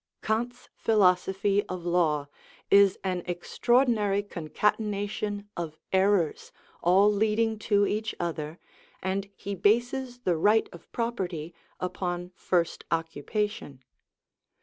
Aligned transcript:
Kant's 0.23 0.67
philosophy 0.73 1.63
of 1.67 1.85
law 1.85 2.25
is 2.71 2.97
an 3.03 3.21
extraordinary 3.27 4.23
concatenation 4.23 5.47
of 5.55 5.77
errors 5.93 6.51
all 6.81 7.13
leading 7.13 7.59
to 7.59 7.85
each 7.85 8.15
other, 8.19 8.57
and 9.03 9.29
he 9.35 9.53
bases 9.53 10.21
the 10.21 10.37
right 10.37 10.67
of 10.73 10.91
property 10.91 11.53
upon 11.79 12.31
first 12.33 12.83
occupation. 12.89 13.83